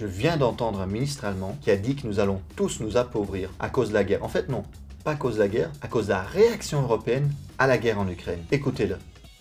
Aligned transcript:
Je 0.00 0.06
viens 0.06 0.38
d'entendre 0.38 0.80
un 0.80 0.86
ministre 0.86 1.26
allemand 1.26 1.58
qui 1.60 1.70
a 1.70 1.76
dit 1.76 1.94
que 1.94 2.06
nous 2.06 2.20
allons 2.20 2.40
tous 2.56 2.80
nous 2.80 2.96
appauvrir 2.96 3.50
à 3.60 3.68
cause 3.68 3.90
de 3.90 3.94
la 3.94 4.02
guerre. 4.02 4.24
En 4.24 4.30
fait, 4.30 4.48
non, 4.48 4.62
pas 5.04 5.10
à 5.10 5.16
cause 5.16 5.34
de 5.34 5.40
la 5.40 5.48
guerre, 5.48 5.70
à 5.82 5.88
cause 5.88 6.06
de 6.06 6.12
la 6.12 6.22
réaction 6.22 6.80
européenne 6.80 7.30
à 7.58 7.66
la 7.66 7.76
guerre 7.76 7.98
en 7.98 8.08
Ukraine. 8.08 8.38
Écoutez-le. 8.50 8.96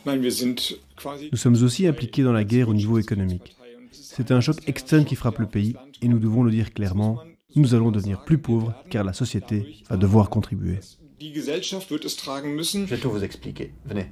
Nous 0.05 1.37
sommes 1.37 1.63
aussi 1.63 1.87
impliqués 1.87 2.23
dans 2.23 2.33
la 2.33 2.43
guerre 2.43 2.67
au 2.67 2.73
niveau 2.73 2.99
économique. 2.99 3.55
C'est 3.93 4.31
un 4.31 4.41
choc 4.41 4.57
extrême 4.67 5.05
qui 5.05 5.15
frappe 5.15 5.39
le 5.39 5.45
pays 5.45 5.77
et 6.01 6.09
nous 6.09 6.19
devons 6.19 6.43
le 6.43 6.51
dire 6.51 6.73
clairement, 6.73 7.19
nous 7.55 7.73
allons 7.73 7.91
devenir 7.91 8.25
plus 8.25 8.37
pauvres 8.37 8.73
car 8.89 9.05
la 9.05 9.13
société 9.13 9.77
va 9.89 9.95
devoir 9.95 10.29
contribuer. 10.29 10.79
Je 11.21 12.83
vais 12.83 12.97
tout 12.97 13.11
vous 13.11 13.23
expliquer. 13.23 13.71
Venez. 13.85 14.11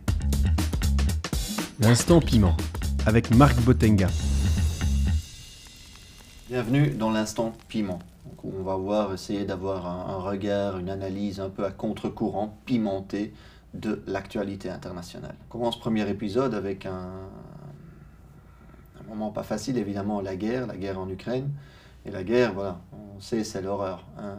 L'instant 1.81 2.21
piment 2.21 2.55
avec 3.05 3.35
Marc 3.35 3.59
Botenga. 3.63 4.07
Bienvenue 6.49 6.91
dans 6.91 7.11
l'instant 7.11 7.51
piment. 7.67 7.99
on 8.41 8.63
va 8.63 8.77
voir, 8.77 9.13
essayer 9.13 9.43
d'avoir 9.43 9.85
un, 9.85 10.19
regard, 10.19 10.77
une 10.77 10.89
analyse 10.89 11.41
un 11.41 11.49
peu 11.49 11.65
à 11.65 11.71
contre-courant, 11.71 12.57
pimenté 12.65 13.33
de 13.73 14.01
l'actualité 14.07 14.69
internationale. 14.69 15.35
On 15.49 15.51
commence 15.51 15.75
ce 15.75 15.81
premier 15.81 16.09
épisode 16.09 16.53
avec 16.53 16.85
un, 16.85 17.09
moment 19.09 19.31
pas 19.31 19.43
facile, 19.43 19.77
évidemment, 19.77 20.21
la 20.21 20.37
guerre, 20.37 20.67
la 20.67 20.77
guerre 20.77 20.97
en 21.01 21.09
Ukraine. 21.09 21.49
Et 22.05 22.11
la 22.11 22.23
guerre, 22.23 22.53
voilà, 22.53 22.79
on 22.93 23.19
sait, 23.19 23.43
c'est 23.43 23.61
l'horreur. 23.61 24.05
Hein. 24.17 24.37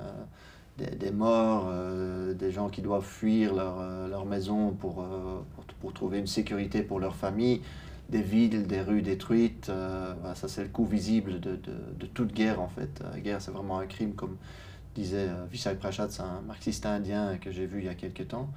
Des, 0.78 1.10
morts, 1.10 1.66
euh, 1.68 2.32
des 2.32 2.52
gens 2.52 2.70
qui 2.70 2.80
doivent 2.80 3.04
fuir 3.04 3.54
leur, 3.54 3.80
euh, 3.80 4.24
maison 4.24 4.68
euh, 4.82 5.40
pour, 5.82 5.92
trouver 5.92 6.20
une 6.20 6.26
sécurité 6.26 6.82
pour 6.82 7.00
leur 7.00 7.16
famille 7.16 7.60
des 8.08 8.22
villes, 8.22 8.66
des 8.66 8.80
rues 8.80 9.02
détruites. 9.02 9.68
Euh, 9.68 10.14
ça, 10.34 10.48
c'est 10.48 10.62
le 10.62 10.68
coût 10.68 10.84
visible 10.86 11.40
de, 11.40 11.56
de, 11.56 12.06
toute 12.06 12.32
guerre, 12.32 12.60
en 12.60 12.68
fait. 12.68 13.02
La 13.12 13.20
guerre, 13.20 13.42
c'est 13.42 13.50
vraiment 13.50 13.78
un 13.78 13.86
crime, 13.86 14.14
comme 14.14 14.36
disait 14.94 15.28
euh, 15.28 15.44
Vishal 15.50 15.78
Prasad, 15.78 16.10
c'est 16.10 16.22
un 16.22 16.40
marxiste 16.46 16.86
indien 16.86 17.38
que 17.38 17.50
j'ai 17.50 17.66
vu 17.66 17.80
il 17.80 17.84
y 17.84 17.88
a 17.88 17.94
quelques 17.94 18.28
temps. 18.28 18.50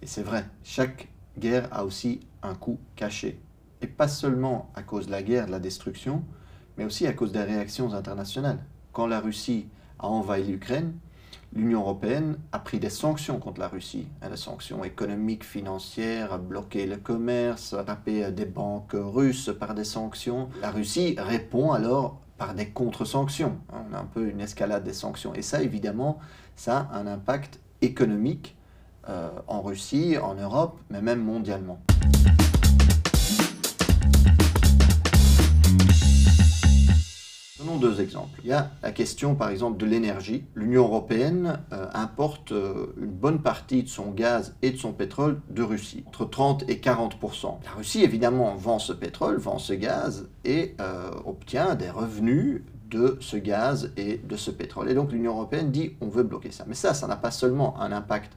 Et 0.00 0.06
c'est 0.06 0.22
vrai, 0.22 0.44
chaque 0.64 1.08
guerre 1.38 1.68
a 1.70 1.84
aussi 1.84 2.20
un 2.42 2.54
coût 2.54 2.78
caché. 2.96 3.40
Et 3.80 3.86
pas 3.86 4.08
seulement 4.08 4.70
à 4.74 4.82
cause 4.82 5.06
de 5.06 5.10
la 5.10 5.22
guerre, 5.22 5.46
de 5.46 5.50
la 5.50 5.58
destruction, 5.58 6.24
mais 6.76 6.84
aussi 6.84 7.06
à 7.06 7.12
cause 7.12 7.32
des 7.32 7.42
réactions 7.42 7.92
internationales. 7.92 8.64
Quand 8.92 9.06
la 9.06 9.20
Russie 9.20 9.68
a 9.98 10.06
envahi 10.06 10.44
l'Ukraine, 10.44 10.94
l'Union 11.54 11.80
européenne 11.80 12.36
a 12.52 12.58
pris 12.58 12.78
des 12.78 12.90
sanctions 12.90 13.38
contre 13.38 13.60
la 13.60 13.68
Russie. 13.68 14.06
Des 14.28 14.36
sanctions 14.36 14.84
économiques, 14.84 15.44
financières, 15.44 16.32
a 16.32 16.38
bloqué 16.38 16.86
le 16.86 16.96
commerce, 16.96 17.74
a 17.74 17.84
tapé 17.84 18.30
des 18.30 18.46
banques 18.46 18.94
russes 18.94 19.50
par 19.58 19.74
des 19.74 19.84
sanctions. 19.84 20.48
La 20.60 20.70
Russie 20.70 21.16
répond 21.18 21.72
alors 21.72 22.20
par 22.38 22.54
des 22.54 22.68
contre-sanctions. 22.70 23.56
On 23.72 23.94
a 23.94 24.00
un 24.00 24.04
peu 24.04 24.28
une 24.28 24.40
escalade 24.40 24.84
des 24.84 24.92
sanctions. 24.92 25.34
Et 25.34 25.42
ça, 25.42 25.62
évidemment, 25.62 26.18
ça 26.56 26.88
a 26.90 26.98
un 26.98 27.06
impact 27.06 27.60
économique 27.82 28.56
euh, 29.08 29.30
en 29.46 29.62
Russie, 29.62 30.16
en 30.18 30.34
Europe, 30.34 30.80
mais 30.90 31.02
même 31.02 31.22
mondialement. 31.22 31.80
Deux 37.82 38.00
exemples. 38.00 38.40
Il 38.44 38.50
y 38.50 38.52
a 38.52 38.70
la 38.82 38.92
question, 38.92 39.34
par 39.34 39.50
exemple, 39.50 39.76
de 39.76 39.84
l'énergie. 39.86 40.44
L'Union 40.54 40.84
européenne 40.84 41.58
euh, 41.72 41.86
importe 41.92 42.52
euh, 42.52 42.86
une 42.96 43.10
bonne 43.10 43.40
partie 43.40 43.82
de 43.82 43.88
son 43.88 44.10
gaz 44.10 44.54
et 44.62 44.70
de 44.70 44.76
son 44.76 44.92
pétrole 44.92 45.40
de 45.50 45.62
Russie, 45.62 46.04
entre 46.06 46.24
30 46.24 46.68
et 46.68 46.76
40% 46.76 47.56
La 47.64 47.72
Russie, 47.72 48.02
évidemment, 48.02 48.54
vend 48.54 48.78
ce 48.78 48.92
pétrole, 48.92 49.36
vend 49.38 49.58
ce 49.58 49.72
gaz 49.72 50.28
et 50.44 50.76
euh, 50.80 51.10
obtient 51.26 51.74
des 51.74 51.90
revenus 51.90 52.62
de 52.88 53.16
ce 53.20 53.36
gaz 53.36 53.92
et 53.96 54.18
de 54.18 54.36
ce 54.36 54.50
pétrole. 54.50 54.88
Et 54.90 54.94
donc 54.94 55.12
l'Union 55.12 55.32
européenne 55.32 55.70
dit 55.70 55.96
on 56.00 56.08
veut 56.08 56.22
bloquer 56.22 56.50
ça. 56.50 56.64
Mais 56.66 56.74
ça, 56.74 56.94
ça 56.94 57.06
n'a 57.06 57.16
pas 57.16 57.30
seulement 57.30 57.80
un 57.80 57.90
impact 57.90 58.32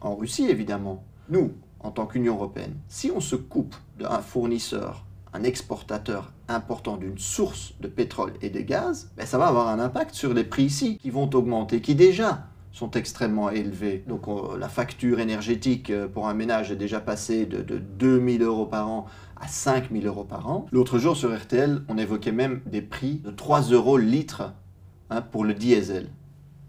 en 0.00 0.16
Russie, 0.16 0.48
évidemment. 0.48 1.04
Nous, 1.28 1.52
en 1.80 1.90
tant 1.90 2.06
qu'Union 2.06 2.34
européenne, 2.34 2.74
si 2.88 3.12
on 3.14 3.20
se 3.20 3.36
coupe 3.36 3.76
d'un 3.98 4.20
fournisseur 4.20 5.04
un 5.32 5.42
exportateur 5.42 6.32
important 6.48 6.96
d'une 6.96 7.18
source 7.18 7.74
de 7.80 7.88
pétrole 7.88 8.32
et 8.42 8.50
de 8.50 8.60
gaz, 8.60 9.10
ben 9.16 9.26
ça 9.26 9.38
va 9.38 9.46
avoir 9.46 9.68
un 9.68 9.78
impact 9.80 10.14
sur 10.14 10.34
les 10.34 10.44
prix 10.44 10.64
ici 10.64 10.98
qui 10.98 11.10
vont 11.10 11.28
augmenter, 11.34 11.80
qui 11.80 11.94
déjà 11.94 12.46
sont 12.72 12.90
extrêmement 12.92 13.50
élevés. 13.50 14.04
Donc 14.06 14.26
la 14.58 14.68
facture 14.68 15.20
énergétique 15.20 15.90
euh, 15.90 16.06
pour 16.06 16.28
un 16.28 16.34
ménage 16.34 16.70
est 16.70 16.76
déjà 16.76 17.00
passée 17.00 17.44
de, 17.44 17.62
de 17.62 17.78
2000 17.78 18.42
euros 18.42 18.66
par 18.66 18.88
an 18.88 19.06
à 19.40 19.48
5000 19.48 20.06
euros 20.06 20.24
par 20.24 20.48
an. 20.48 20.66
L'autre 20.72 20.98
jour 20.98 21.16
sur 21.16 21.36
RTL, 21.36 21.82
on 21.88 21.98
évoquait 21.98 22.32
même 22.32 22.60
des 22.66 22.82
prix 22.82 23.16
de 23.24 23.30
3 23.30 23.62
euros 23.70 23.98
litre 23.98 24.52
hein, 25.10 25.22
pour 25.22 25.44
le 25.44 25.54
diesel. 25.54 26.10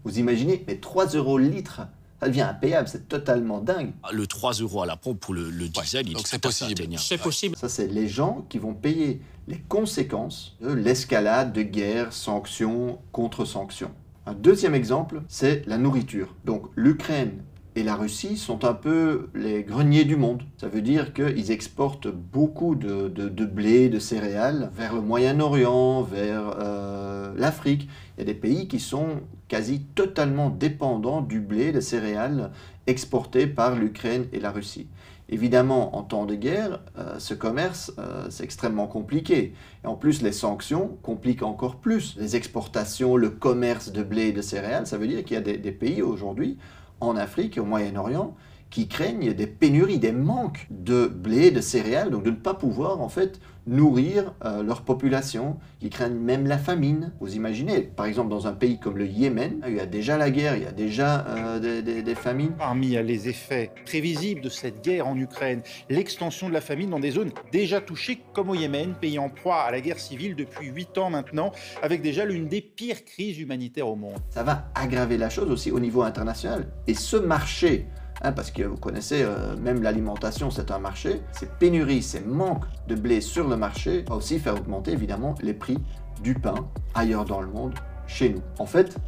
Vous 0.04 0.18
imaginez, 0.18 0.64
mais 0.66 0.76
3 0.76 1.08
euros 1.08 1.38
litre 1.38 1.82
ça 2.20 2.28
devient 2.28 2.42
impayable, 2.42 2.88
c'est 2.88 3.08
totalement 3.08 3.60
dingue. 3.60 3.92
Ah, 4.02 4.12
le 4.12 4.26
3 4.26 4.52
euros 4.54 4.82
à 4.82 4.86
la 4.86 4.96
pompe 4.96 5.20
pour 5.20 5.32
le, 5.32 5.50
diesel, 5.68 6.06
il 6.06 6.14
possible. 6.14 6.98
C'est 6.98 7.18
possible. 7.18 7.56
Ça, 7.56 7.68
c'est 7.68 7.88
les 7.88 8.08
gens 8.08 8.44
qui 8.48 8.58
vont 8.58 8.74
payer 8.74 9.22
les 9.48 9.58
conséquences 9.58 10.56
de 10.60 10.72
l'escalade 10.72 11.52
de 11.52 11.62
guerre, 11.62 12.12
sanctions, 12.12 12.98
contre-sanctions. 13.12 13.92
Un 14.26 14.34
deuxième 14.34 14.74
exemple, 14.74 15.22
c'est 15.28 15.66
la 15.66 15.78
nourriture. 15.78 16.34
Donc 16.44 16.66
l'Ukraine 16.76 17.42
et 17.74 17.82
la 17.82 17.94
Russie 17.94 18.36
sont 18.36 18.64
un 18.64 18.74
peu 18.74 19.28
les 19.34 19.62
greniers 19.62 20.04
du 20.04 20.16
monde. 20.16 20.42
Ça 20.58 20.68
veut 20.68 20.82
dire 20.82 21.14
qu'ils 21.14 21.50
exportent 21.50 22.08
beaucoup 22.08 22.74
de, 22.74 23.08
blé, 23.46 23.88
de 23.88 23.98
céréales 23.98 24.70
vers 24.74 24.94
le 24.94 25.00
Moyen-Orient, 25.00 26.02
vers 26.02 26.56
euh, 26.60 27.32
l'Afrique. 27.36 27.88
Il 28.16 28.20
y 28.20 28.22
a 28.22 28.26
des 28.26 28.38
pays 28.38 28.68
qui 28.68 28.78
sont 28.78 29.20
quasi 29.50 29.80
totalement 29.80 30.48
dépendants 30.48 31.22
du 31.22 31.40
blé, 31.40 31.72
des 31.72 31.80
céréales 31.80 32.52
exportés 32.86 33.48
par 33.48 33.74
l'Ukraine 33.74 34.26
et 34.32 34.38
la 34.38 34.52
Russie. 34.52 34.86
Évidemment, 35.28 35.96
en 35.96 36.02
temps 36.02 36.24
de 36.24 36.36
guerre, 36.36 36.80
euh, 36.96 37.18
ce 37.18 37.34
commerce, 37.34 37.92
euh, 37.98 38.26
c'est 38.30 38.44
extrêmement 38.44 38.86
compliqué. 38.86 39.52
Et 39.82 39.86
en 39.88 39.96
plus, 39.96 40.22
les 40.22 40.32
sanctions 40.32 40.96
compliquent 41.02 41.42
encore 41.42 41.76
plus 41.76 42.16
les 42.16 42.36
exportations, 42.36 43.16
le 43.16 43.30
commerce 43.30 43.90
de 43.90 44.04
blé 44.04 44.28
et 44.28 44.32
de 44.32 44.40
céréales. 44.40 44.86
Ça 44.86 44.98
veut 44.98 45.08
dire 45.08 45.24
qu'il 45.24 45.34
y 45.34 45.38
a 45.38 45.40
des 45.40 45.72
pays 45.72 46.00
aujourd'hui 46.00 46.56
en 47.00 47.16
Afrique 47.16 47.56
et 47.56 47.60
au 47.60 47.64
Moyen-Orient 47.64 48.36
qui 48.70 48.86
craignent 48.86 49.34
des 49.34 49.46
pénuries, 49.46 49.98
des 49.98 50.12
manques 50.12 50.66
de 50.70 51.06
blé, 51.06 51.50
de 51.50 51.60
céréales, 51.60 52.10
donc 52.10 52.22
de 52.22 52.30
ne 52.30 52.36
pas 52.36 52.54
pouvoir 52.54 53.00
en 53.00 53.08
fait 53.08 53.40
nourrir 53.66 54.34
euh, 54.44 54.62
leur 54.62 54.82
population, 54.82 55.58
qui 55.80 55.90
craignent 55.90 56.18
même 56.18 56.46
la 56.46 56.58
famine. 56.58 57.12
Vous 57.20 57.34
imaginez, 57.34 57.82
par 57.82 58.06
exemple 58.06 58.30
dans 58.30 58.46
un 58.46 58.52
pays 58.52 58.78
comme 58.78 58.96
le 58.96 59.06
Yémen, 59.06 59.60
il 59.66 59.74
y 59.74 59.80
a 59.80 59.86
déjà 59.86 60.16
la 60.16 60.30
guerre, 60.30 60.56
il 60.56 60.62
y 60.62 60.66
a 60.66 60.72
déjà 60.72 61.26
euh, 61.26 61.82
des, 61.82 62.14
famines. 62.14 62.52
Parmi 62.58 62.90
les 62.90 63.28
effets 63.28 63.70
prévisibles 63.84 64.40
de 64.40 64.48
cette 64.48 64.82
guerre 64.82 65.06
en 65.06 65.16
Ukraine, 65.16 65.62
l'extension 65.88 66.48
de 66.48 66.54
la 66.54 66.60
famine 66.60 66.90
dans 66.90 67.00
des 67.00 67.12
zones 67.12 67.30
déjà 67.52 67.80
touchées 67.80 68.20
comme 68.32 68.50
au 68.50 68.54
Yémen, 68.54 68.94
pays 68.94 69.18
en 69.18 69.28
proie 69.28 69.62
à 69.62 69.70
la 69.70 69.80
guerre 69.80 69.98
civile 69.98 70.34
depuis 70.34 70.68
8 70.68 70.98
ans 70.98 71.10
maintenant, 71.10 71.52
avec 71.82 72.02
déjà 72.02 72.24
l'une 72.24 72.48
des 72.48 72.60
pires 72.60 73.04
crises 73.04 73.38
humanitaires 73.38 73.88
au 73.88 73.96
monde. 73.96 74.18
Ça 74.30 74.42
va 74.42 74.70
aggraver 74.74 75.16
la 75.16 75.30
chose 75.30 75.50
aussi 75.50 75.70
au 75.70 75.80
niveau 75.80 76.02
international. 76.02 76.68
Et 76.86 76.94
ce 76.94 77.16
marché 77.16 77.86
Hein, 78.22 78.32
parce 78.32 78.50
que 78.50 78.62
vous 78.62 78.76
connaissez, 78.76 79.22
euh, 79.22 79.56
même 79.56 79.82
l'alimentation, 79.82 80.50
c'est 80.50 80.70
un 80.70 80.78
marché. 80.78 81.22
Ces 81.32 81.46
pénuries, 81.46 82.02
ces 82.02 82.20
manques 82.20 82.66
de 82.86 82.94
blé 82.94 83.22
sur 83.22 83.48
le 83.48 83.56
marché 83.56 84.04
va 84.06 84.16
aussi 84.16 84.38
faire 84.38 84.56
augmenter 84.56 84.92
évidemment 84.92 85.34
les 85.40 85.54
prix 85.54 85.78
du 86.22 86.34
pain 86.34 86.54
ailleurs 86.94 87.24
dans 87.24 87.40
le 87.40 87.46
monde, 87.46 87.72
chez 88.06 88.28
nous. 88.28 88.42
En 88.58 88.66
fait, 88.66 88.98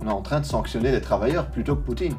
on 0.00 0.06
est 0.06 0.12
en 0.12 0.22
train 0.22 0.38
de 0.38 0.46
sanctionner 0.46 0.92
les 0.92 1.00
travailleurs 1.00 1.50
plutôt 1.50 1.74
que 1.74 1.80
Poutine. 1.80 2.14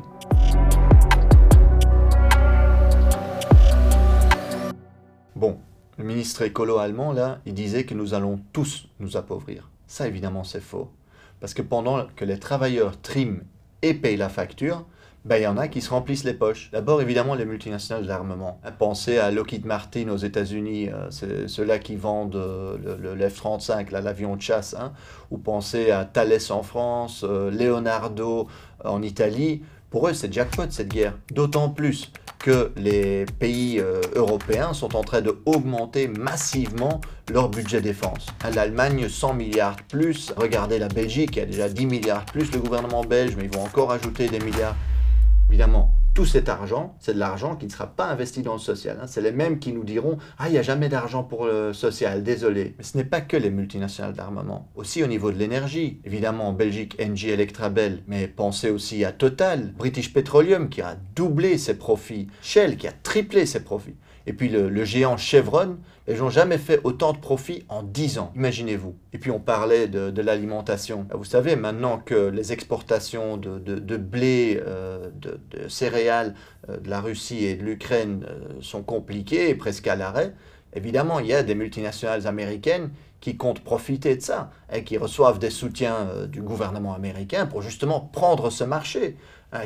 Bon, 5.38 5.57
le 5.97 6.03
ministre 6.03 6.41
écolo 6.41 6.79
allemand, 6.79 7.13
là, 7.13 7.40
il 7.46 7.53
disait 7.53 7.85
que 7.85 7.94
nous 7.94 8.13
allons 8.13 8.41
tous 8.52 8.90
nous 9.00 9.16
appauvrir. 9.16 9.69
Ça, 9.88 10.06
évidemment, 10.06 10.44
c'est 10.44 10.59
faux. 10.59 10.91
Parce 11.40 11.53
que 11.53 11.62
pendant 11.62 12.08
que 12.17 12.26
les 12.26 12.40
travailleurs 12.40 12.99
triment 13.02 13.40
et 13.81 13.93
payent 13.93 14.17
la 14.17 14.29
facture, 14.29 14.85
ben, 15.26 15.38
il 15.38 15.42
y 15.42 15.48
en 15.48 15.58
a 15.58 15.68
qui 15.68 15.82
se 15.82 15.90
remplissent 15.90 16.24
les 16.24 16.36
poches. 16.36 16.70
D'abord, 16.72 17.02
évidemment, 17.02 17.34
les 17.34 17.46
multinationales 17.46 18.06
d'armement. 18.06 18.62
Pensez 18.78 19.18
à 19.18 19.32
Lockheed 19.32 19.66
Martin 19.66 20.10
aux 20.10 20.18
États-Unis, 20.18 20.90
euh, 20.90 21.08
c'est 21.10 21.48
ceux-là 21.48 21.80
qui 21.80 21.96
vendent 21.96 22.36
euh, 22.36 22.78
le, 23.02 23.30
F-35, 23.30 23.90
l'avion 23.90 24.36
de 24.36 24.42
chasse, 24.44 24.76
hein. 24.80 24.94
ou 25.32 25.40
pensez 25.40 25.90
à 25.90 26.06
Thales 26.06 26.38
en 26.52 26.62
France, 26.62 27.26
euh, 27.28 27.50
Leonardo 27.50 28.48
en 28.84 29.02
Italie. 29.02 29.64
Pour 29.90 30.08
eux, 30.08 30.14
c'est 30.14 30.32
jackpot 30.32 30.70
cette 30.70 30.90
guerre. 30.90 31.18
D'autant 31.34 31.70
plus 31.70 32.12
que 32.38 32.72
les 32.76 33.26
pays 33.40 33.82
européens 34.14 34.74
sont 34.74 34.96
en 34.96 35.04
train 35.04 35.22
de 35.22 35.36
augmenter 35.46 36.08
massivement 36.08 37.02
leur 37.32 37.50
budget 37.50 37.82
défense. 37.82 38.28
L'Allemagne, 38.54 39.10
100 39.10 39.34
milliards 39.34 39.78
plus. 39.90 40.32
Regardez 40.38 40.78
la 40.78 40.90
Belgique, 40.90 41.32
qui 41.32 41.40
a 41.40 41.46
déjà 41.46 41.70
10 41.70 41.88
milliards 41.88 42.26
plus, 42.26 42.52
le 42.52 42.60
gouvernement 42.60 43.04
belge, 43.04 43.36
mais 43.36 43.46
ils 43.46 43.52
vont 43.52 43.64
encore 43.64 43.92
ajouter 43.92 44.28
des 44.28 44.40
milliards. 44.40 44.76
Évidemment, 45.50 45.96
tout 46.16 46.26
cet 46.26 46.47
argent, 46.47 46.96
c'est 47.02 47.14
de 47.14 47.20
l'argent 47.20 47.58
qui 47.58 47.66
ne 47.66 47.72
sera 47.72 47.88
pas 47.88 48.06
investi 48.06 48.42
dans 48.42 48.53
le 48.53 48.59
social. 48.59 48.97
Hein. 49.02 49.06
C'est 49.06 49.22
les 49.22 49.34
mêmes 49.34 49.59
qui 49.59 49.74
nous 49.74 49.84
diront 49.84 50.18
Ah, 50.38 50.47
il 50.47 50.53
n'y 50.53 50.58
a 50.58 50.64
jamais 50.64 50.88
d'argent 50.88 51.24
pour 51.24 51.46
le 51.46 51.74
social, 51.74 52.24
désolé. 52.24 52.74
Mais 52.78 52.86
ce 52.86 52.97
n'est 52.97 53.03
pas 53.03 53.20
que 53.20 53.36
les 53.36 53.50
multinationales 53.50 54.14
d'armement, 54.14 54.72
aussi 54.76 55.03
au 55.03 55.08
niveau 55.08 55.32
de 55.32 55.38
l'énergie. 55.38 56.00
Évidemment, 56.06 56.47
en 56.47 56.53
Belgique, 56.53 56.96
Engie 57.02 57.32
Electrabel, 57.32 58.02
mais 58.08 58.30
pensez 58.30 58.70
aussi 58.70 59.03
à 59.03 59.12
Total, 59.12 59.74
British 59.78 60.14
Petroleum 60.14 60.70
qui 60.70 60.82
a 60.82 60.96
doublé 61.16 61.58
ses 61.58 61.78
profits, 61.78 62.28
Shell 62.41 62.78
qui 62.78 62.88
a 62.88 62.94
triplé 62.94 63.46
ses 63.46 63.64
profits. 63.66 63.96
Et 64.28 64.34
puis 64.34 64.50
le, 64.50 64.86
géant 64.86 65.18
Chevron, 65.18 65.78
ils 66.08 66.18
n'ont 66.18 66.30
jamais 66.30 66.58
fait 66.58 66.80
autant 66.84 67.14
de 67.14 67.20
profits 67.20 67.64
en 67.70 67.84
10 67.84 68.18
ans, 68.20 68.32
imaginez-vous. 68.36 68.96
Et 69.14 69.20
puis 69.20 69.30
on 69.30 69.40
parlait 69.40 69.88
de, 69.88 70.22
l'alimentation. 70.22 71.06
Vous 71.14 71.26
savez, 71.26 71.56
maintenant 71.56 72.00
que 72.00 72.30
les 72.30 72.52
exportations 72.52 73.38
de, 73.38 73.98
blé, 73.98 74.62
euh, 74.66 75.10
de, 75.14 75.68
céréales 75.68 76.34
euh, 76.70 76.78
de 76.80 76.90
la 76.90 77.02
Russie 77.02 77.46
et 77.46 77.56
de 77.56 77.64
l'Ukraine 77.64 78.26
euh, 78.28 78.62
sont 78.62 78.82
compliquées 78.82 79.54
presque 79.54 79.88
à 79.88 79.96
l'arrêt, 79.96 80.34
évidemment, 80.74 81.20
il 81.20 81.28
y 81.28 81.34
a 81.34 81.44
des 81.44 81.56
multinationales 81.56 82.26
américaines 82.26 82.90
qui 83.22 83.38
comptent 83.38 83.64
profiter 83.64 84.16
de 84.16 84.22
ça 84.22 84.52
et 84.74 84.84
qui 84.84 84.98
reçoivent 84.98 85.40
des 85.40 85.50
soutiens 85.50 86.08
du 86.28 86.42
gouvernement 86.42 86.94
américain 86.94 87.46
pour 87.46 87.62
justement 87.62 88.00
prendre 88.00 88.50
ce 88.52 88.64
marché. 88.64 89.18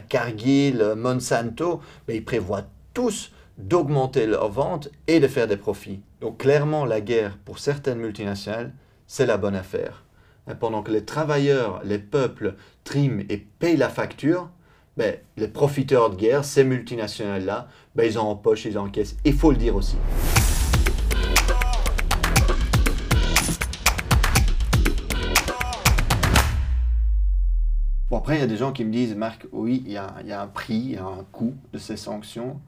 Cargill, 0.07 0.93
Monsanto, 0.95 1.81
mais 2.07 2.15
ils 2.15 2.23
prévoient 2.23 2.67
tous 2.93 3.31
d'augmenter 3.59 4.25
leurs 4.25 4.49
ventes 4.49 4.89
et 5.07 5.19
de 5.19 5.27
faire 5.27 5.45
des 5.45 5.57
profits. 5.57 6.01
Donc 6.21 6.37
clairement, 6.37 6.85
la 6.85 7.01
guerre, 7.01 7.37
pour 7.43 7.59
certaines 7.59 7.99
multinationales, 7.99 8.73
c'est 9.05 9.25
la 9.25 9.37
bonne 9.37 9.55
affaire. 9.55 10.05
Pendant 10.59 10.81
que 10.81 10.91
les 10.91 11.03
travailleurs, 11.03 11.81
les 11.83 11.99
peuples 11.99 12.55
triment 12.85 13.21
et 13.29 13.37
payent 13.37 13.77
la 13.77 13.89
facture, 13.89 14.49
ben, 14.95 15.17
les 15.35 15.49
profiteurs 15.49 16.09
de 16.09 16.15
guerre, 16.15 16.45
ces 16.45 16.63
multinationales-là, 16.63 17.67
ben, 17.95 18.05
ils 18.05 18.17
en 18.17 18.29
empochent, 18.29 18.65
ils 18.65 18.77
encaissent. 18.77 19.17
Il 19.25 19.33
faut 19.33 19.51
le 19.51 19.57
dire 19.57 19.75
aussi. 19.75 19.97
Bon, 28.09 28.17
après, 28.17 28.37
il 28.37 28.39
y 28.39 28.43
a 28.43 28.47
des 28.47 28.57
gens 28.57 28.71
qui 28.71 28.85
me 28.85 28.91
disent, 28.91 29.15
Marc, 29.15 29.45
oui, 29.51 29.83
il 29.85 29.91
y 29.91 29.97
a 29.97 30.41
un 30.41 30.47
prix, 30.47 30.75
il 30.75 30.91
y 30.91 30.97
a 30.97 31.05
un 31.05 31.25
coût 31.31 31.55
de 31.73 31.77
ces 31.77 31.97
sanctions 31.97 32.59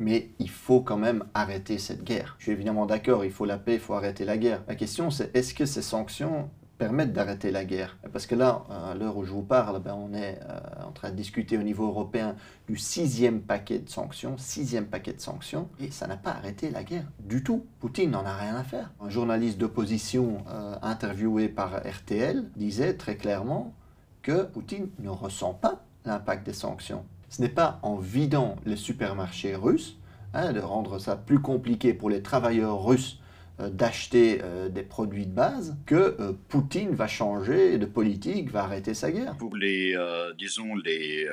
mais 0.00 0.30
il 0.38 0.50
faut 0.50 0.80
quand 0.80 0.96
même 0.96 1.24
arrêter 1.34 1.78
cette 1.78 2.02
guerre. 2.02 2.34
Je 2.38 2.44
suis 2.44 2.52
évidemment 2.52 2.86
d'accord, 2.86 3.24
il 3.24 3.30
faut 3.30 3.44
la 3.44 3.58
paix, 3.58 3.74
il 3.74 3.80
faut 3.80 3.94
arrêter 3.94 4.24
la 4.24 4.38
guerre. 4.38 4.64
La 4.66 4.74
question 4.74 5.10
c'est 5.10 5.34
est-ce 5.36 5.54
que 5.54 5.66
ces 5.66 5.82
sanctions 5.82 6.48
permettent 6.78 7.12
d'arrêter 7.12 7.50
la 7.50 7.66
guerre? 7.66 7.98
Parce 8.10 8.26
que 8.26 8.34
là, 8.34 8.64
à 8.70 8.94
l'heure 8.94 9.18
où 9.18 9.24
je 9.24 9.30
vous 9.30 9.42
parle, 9.42 9.80
ben, 9.82 9.94
on 9.94 10.14
est 10.14 10.40
euh, 10.48 10.88
en 10.88 10.92
train 10.92 11.10
de 11.10 11.14
discuter 11.16 11.58
au 11.58 11.62
niveau 11.62 11.86
européen 11.86 12.34
du 12.66 12.78
sixième 12.78 13.42
paquet 13.42 13.80
de 13.80 13.90
sanctions, 13.90 14.38
sixième 14.38 14.86
paquet 14.86 15.12
de 15.12 15.20
sanctions, 15.20 15.68
et 15.78 15.90
ça 15.90 16.06
n'a 16.06 16.16
pas 16.16 16.30
arrêté 16.30 16.70
la 16.70 16.82
guerre 16.82 17.04
du 17.20 17.44
tout. 17.44 17.66
Poutine 17.80 18.12
n'en 18.12 18.24
a 18.24 18.34
rien 18.34 18.56
à 18.56 18.64
faire. 18.64 18.90
Un 18.98 19.10
journaliste 19.10 19.58
d'opposition 19.58 20.38
euh, 20.48 20.76
interviewé 20.80 21.50
par 21.50 21.82
RTL 21.86 22.50
disait 22.56 22.94
très 22.94 23.16
clairement 23.16 23.74
que 24.22 24.44
Poutine 24.44 24.88
ne 25.00 25.10
ressent 25.10 25.52
pas 25.52 25.84
l'impact 26.06 26.46
des 26.46 26.54
sanctions 26.54 27.04
ce 27.30 27.40
n'est 27.40 27.48
pas 27.48 27.78
en 27.82 27.96
vidant 27.96 28.56
les 28.66 28.76
supermarchés 28.76 29.54
russes, 29.54 29.96
hein, 30.34 30.52
de 30.52 30.60
rendre 30.60 30.98
ça 30.98 31.16
plus 31.16 31.38
compliqué 31.38 31.94
pour 31.94 32.10
les 32.10 32.22
travailleurs 32.22 32.84
russes 32.84 33.20
euh, 33.60 33.70
d'acheter 33.70 34.40
euh, 34.42 34.68
des 34.68 34.82
produits 34.82 35.26
de 35.26 35.32
base, 35.32 35.76
que 35.86 36.16
euh, 36.20 36.32
Poutine 36.48 36.94
va 36.94 37.06
changer 37.06 37.78
de 37.78 37.86
politique, 37.86 38.50
va 38.50 38.64
arrêter 38.64 38.94
sa 38.94 39.12
guerre. 39.12 39.36
Pour 39.36 39.56
les, 39.56 39.96
disons, 40.38 40.74
les, 40.76 41.28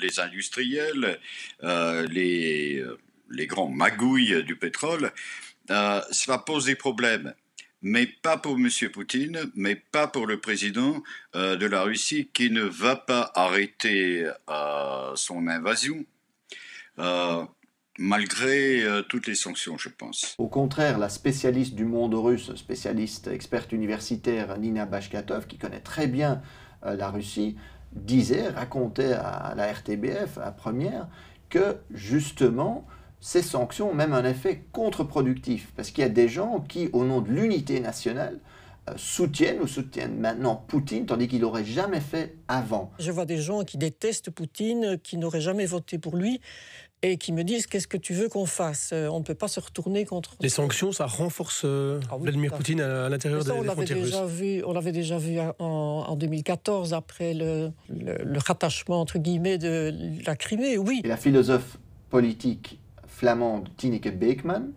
les 0.00 0.20
industriels, 0.20 1.18
les, 1.62 2.84
les 3.30 3.46
grands 3.46 3.68
magouilles 3.68 4.42
du 4.44 4.56
pétrole, 4.56 5.10
ça 5.68 6.04
va 6.28 6.38
poser 6.38 6.74
problème 6.74 7.34
mais 7.84 8.06
pas 8.06 8.38
pour 8.38 8.56
M. 8.56 8.68
Poutine, 8.92 9.38
mais 9.54 9.76
pas 9.76 10.06
pour 10.06 10.26
le 10.26 10.40
président 10.40 11.02
euh, 11.36 11.54
de 11.56 11.66
la 11.66 11.82
Russie 11.82 12.30
qui 12.32 12.50
ne 12.50 12.62
va 12.62 12.96
pas 12.96 13.30
arrêter 13.34 14.26
euh, 14.48 15.12
son 15.14 15.46
invasion. 15.46 16.02
Euh, 16.98 17.44
malgré 17.98 18.82
toutes 19.08 19.26
les 19.26 19.34
sanctions, 19.34 19.76
je 19.76 19.90
pense. 19.90 20.34
Au 20.38 20.48
contraire, 20.48 20.98
la 20.98 21.10
spécialiste 21.10 21.74
du 21.74 21.84
monde 21.84 22.14
russe, 22.14 22.52
spécialiste 22.56 23.28
experte 23.28 23.70
universitaire 23.72 24.58
Nina 24.58 24.86
Bashkatov, 24.86 25.46
qui 25.46 25.58
connaît 25.58 25.80
très 25.80 26.08
bien 26.08 26.42
la 26.82 27.10
Russie, 27.10 27.56
disait, 27.92 28.48
racontait 28.48 29.12
à 29.12 29.54
la 29.56 29.72
RTBF, 29.72 30.38
à 30.38 30.50
première, 30.50 31.06
que 31.50 31.76
justement, 31.92 32.84
ces 33.24 33.40
sanctions 33.40 33.92
ont 33.92 33.94
même 33.94 34.12
un 34.12 34.22
effet 34.26 34.64
contre-productif, 34.70 35.72
parce 35.76 35.90
qu'il 35.90 36.02
y 36.02 36.06
a 36.06 36.10
des 36.10 36.28
gens 36.28 36.60
qui, 36.60 36.90
au 36.92 37.04
nom 37.04 37.22
de 37.22 37.30
l'unité 37.30 37.80
nationale, 37.80 38.38
euh, 38.90 38.92
soutiennent 38.96 39.60
ou 39.62 39.66
soutiennent 39.66 40.18
maintenant 40.18 40.62
Poutine, 40.68 41.06
tandis 41.06 41.26
qu'il 41.26 41.40
n'aurait 41.40 41.64
jamais 41.64 42.00
fait 42.00 42.36
avant. 42.48 42.92
Je 42.98 43.10
vois 43.10 43.24
des 43.24 43.38
gens 43.38 43.64
qui 43.64 43.78
détestent 43.78 44.30
Poutine, 44.30 44.98
qui 45.02 45.16
n'auraient 45.16 45.40
jamais 45.40 45.64
voté 45.64 45.96
pour 45.96 46.18
lui, 46.18 46.42
et 47.00 47.16
qui 47.16 47.32
me 47.32 47.44
disent 47.44 47.66
qu'est-ce 47.66 47.88
que 47.88 47.96
tu 47.96 48.12
veux 48.12 48.28
qu'on 48.28 48.44
fasse? 48.44 48.92
On 48.92 49.20
ne 49.20 49.24
peut 49.24 49.34
pas 49.34 49.48
se 49.48 49.58
retourner 49.58 50.04
contre. 50.04 50.36
Les 50.40 50.50
sanctions, 50.50 50.92
ça 50.92 51.06
renforce 51.06 51.62
euh, 51.64 52.00
ah 52.10 52.18
Vladimir 52.18 52.52
Poutine 52.52 52.82
à, 52.82 53.08
l'intérieur 53.08 53.42
des, 53.42 53.52
on 53.52 53.64
frontières 53.64 54.02
déjà 54.02 54.26
Vu, 54.26 54.62
on 54.66 54.74
l'avait 54.74 54.92
déjà 54.92 55.16
vu 55.16 55.38
en, 55.58 56.14
2014, 56.14 56.92
après 56.92 57.32
le, 57.32 57.70
le, 57.88 58.38
rattachement 58.38 59.00
entre 59.00 59.16
guillemets 59.16 59.56
de 59.56 59.94
la 60.26 60.36
Crimée, 60.36 60.76
oui. 60.76 61.00
Et 61.04 61.08
la 61.08 61.16
philosophe 61.16 61.78
politique 62.10 62.80
flamande 63.24 63.70
Tineke 63.78 64.18
Beekman, 64.18 64.72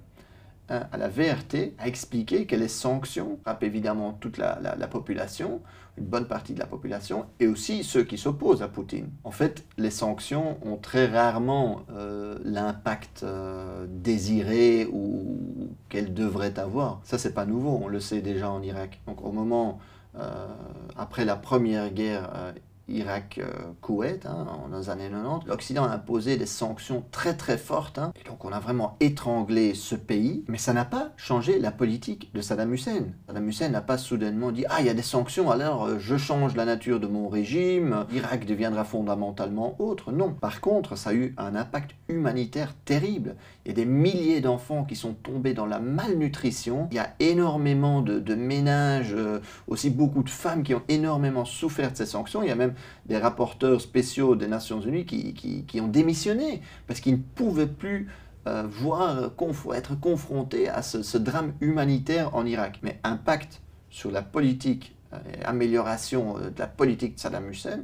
hein, 0.70 0.88
à 0.90 0.98
la 0.98 1.10
VRT, 1.10 1.74
a 1.80 1.88
expliqué 1.90 2.46
que 2.46 2.56
les 2.56 2.70
sanctions 2.70 3.40
frappent 3.44 3.64
évidemment 3.64 4.14
toute 4.14 4.38
la, 4.38 4.56
population, 4.90 5.60
une 5.98 6.06
bonne 6.06 6.28
partie 6.30 6.54
de 6.54 6.60
la 6.60 6.66
population, 6.66 7.26
et 7.42 7.48
aussi 7.48 7.84
ceux 7.84 8.06
qui 8.06 8.18
s'opposent 8.18 8.64
à 8.64 8.70
Poutine. 8.70 9.10
En 9.26 9.32
fait, 9.32 9.66
les 9.78 9.90
sanctions 9.90 10.60
ont 10.66 10.78
très 10.78 11.08
rarement 11.08 11.82
euh, 11.92 12.38
l'impact 12.46 13.24
euh, 13.24 13.86
désiré 13.90 14.88
ou 14.94 15.70
qu'elles 15.90 16.14
devraient 16.14 16.58
avoir. 16.58 17.02
Ça, 17.04 17.18
c'est 17.18 17.34
pas 17.34 17.46
nouveau, 17.46 17.82
on 17.84 17.90
le 17.90 18.00
sait 18.00 18.22
déjà 18.22 18.50
en 18.50 18.62
Irak. 18.62 19.02
Donc 19.08 19.26
au 19.26 19.34
moment, 19.34 19.80
euh, 20.18 20.48
après 20.96 21.26
la 21.26 21.36
première 21.36 21.90
guerre 21.92 22.54
Irak-Koweït, 22.89 24.25
euh, 24.25 24.30
hein, 24.30 24.48
dans 24.69 24.78
les 24.78 24.89
années 24.89 25.10
90, 25.10 25.48
l'Occident 25.48 25.84
a 25.84 25.89
imposé 25.89 26.38
des 26.38 26.45
sanctions 26.45 27.04
très 27.12 27.36
très 27.36 27.57
fortes. 27.57 27.98
Hein. 28.00 28.13
et 28.19 28.28
donc 28.28 28.45
on 28.45 28.51
a 28.51 28.60
vraiment 28.60 28.95
étranglé 29.00 29.74
ce 29.74 29.95
pays, 29.95 30.44
mais 30.48 30.57
ça 30.57 30.74
n'a 30.74 30.86
pas 30.86 31.12
changé 31.18 31.60
la 31.60 31.72
politique 31.72 32.31
de 32.34 32.42
Saddam 32.42 32.74
Hussein. 32.74 33.06
Saddam 33.28 33.48
Hussein 33.48 33.69
n'a 33.69 33.81
pas 33.81 33.98
soudainement 33.98 34.51
dit 34.51 34.66
Ah, 34.69 34.78
il 34.80 34.86
y 34.86 34.89
a 34.89 34.94
des 34.94 35.01
sanctions, 35.01 35.51
alors 35.51 35.86
euh, 35.86 36.00
je 36.00 36.18
change 36.18 36.56
la 36.56 36.66
nature 36.66 37.00
de 37.00 37.07
mon 37.07 37.28
régime, 37.30 38.06
l'Irak 38.12 38.45
deviendra 38.45 38.83
fondamentalement 38.83 39.76
autre. 39.80 40.12
Non. 40.12 40.33
Par 40.33 40.62
contre, 40.62 40.95
ça 40.95 41.12
a 41.12 41.14
eu 41.14 41.33
un 41.38 41.56
impact 41.56 41.92
humanitaire 42.09 42.73
terrible. 42.85 43.35
Il 43.66 43.69
y 43.69 43.71
a 43.71 43.76
des 43.76 43.85
milliers 43.85 44.42
d'enfants 44.42 44.85
qui 44.85 44.95
sont 44.95 45.14
tombés 45.14 45.54
dans 45.54 45.66
la 45.66 45.80
malnutrition. 45.80 46.88
Il 46.92 46.95
y 46.95 47.00
a 47.00 47.14
énormément 47.19 48.02
de, 48.02 48.35
ménages, 48.35 49.14
euh, 49.14 49.40
aussi 49.68 49.90
beaucoup 49.90 50.23
de 50.23 50.30
femmes 50.30 50.64
qui 50.64 50.73
ont 50.73 50.83
énormément 50.88 51.45
souffert 51.45 51.92
de 51.92 51.97
ces 51.97 52.06
sanctions. 52.06 52.44
Il 52.44 52.50
y 52.50 52.52
a 52.52 52.56
même 52.56 52.73
des 53.06 53.18
rapporteurs 53.18 53.81
spéciaux 53.81 54.36
des 54.36 54.48
Nations 54.48 54.81
Unies 54.81 55.06
qui, 55.06 55.81
ont 55.81 55.88
démissionné 55.88 56.62
parce 56.88 57.00
qu'ils 57.00 57.14
ne 57.14 57.22
pouvaient 57.36 57.68
plus 57.68 58.10
euh, 58.48 58.64
voir, 58.68 59.31
être 59.74 60.00
confrontés 60.00 60.69
à 60.69 60.81
ce, 60.81 61.18
drame 61.18 61.54
humanitaire 61.62 62.36
en 62.36 62.46
Irak. 62.46 62.80
Mais 62.84 63.00
impact 63.04 63.62
sur 63.90 64.12
la 64.12 64.22
politique, 64.22 64.96
euh, 65.14 65.18
amélioration 65.46 66.38
euh, 66.38 66.50
de 66.50 66.60
la 66.60 66.68
politique 66.68 67.16
de 67.16 67.19
Saddam 67.19 67.50
Hussein, 67.50 67.81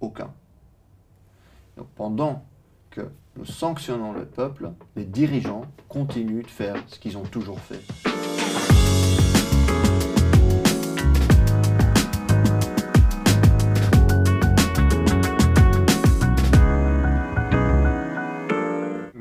aucun. 0.00 0.32
Donc 1.76 1.88
pendant 1.94 2.44
que 2.90 3.08
nous 3.36 3.46
sanctionnons 3.46 4.12
le 4.12 4.26
peuple, 4.26 4.70
les 4.96 5.04
dirigeants 5.04 5.64
continuent 5.88 6.42
de 6.42 6.50
faire 6.50 6.76
ce 6.86 6.98
qu'ils 6.98 7.16
ont 7.16 7.22
toujours 7.22 7.60
fait. 7.60 7.80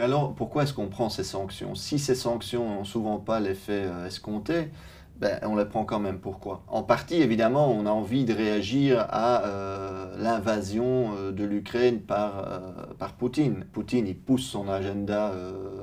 Alors, 0.01 0.34
pourquoi 0.34 0.63
est-ce 0.63 0.74
qu'on 0.74 0.88
prend 0.88 1.10
ces 1.10 1.24
sanctions? 1.24 1.75
Si 1.75 2.00
ces 2.00 2.15
sanctions 2.15 2.67
n'ont 2.70 2.84
souvent 2.84 3.17
pas 3.17 3.39
l'effet 3.39 3.86
euh, 3.86 4.08
escompté, 4.08 4.70
ben, 5.17 5.39
on 5.43 5.55
les 5.55 5.65
prend 5.65 5.86
quand 5.86 6.00
même. 6.00 6.20
Pourquoi? 6.20 6.63
En 6.67 6.81
partie, 6.81 7.22
évidemment, 7.22 7.72
on 7.72 7.86
a 7.86 7.91
envie 7.91 8.25
de 8.25 8.34
réagir 8.34 9.05
à 9.10 9.46
euh, 9.46 10.15
l'invasion 10.17 11.13
euh, 11.15 11.31
de 11.31 11.43
l'Ukraine 11.43 12.00
par, 12.00 12.48
par 12.98 13.13
Poutine. 13.13 13.65
Poutine, 13.72 14.08
il 14.08 14.17
pousse 14.17 14.43
son 14.43 14.67
agenda 14.70 15.34